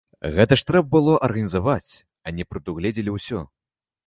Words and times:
Гэта 0.35 0.53
ж 0.61 0.63
трэба 0.69 0.87
было 0.95 1.13
арганізаваць, 1.27 1.91
а 2.25 2.35
не 2.39 2.47
прадугледзелі 2.55 3.15
ўсё. 3.19 3.45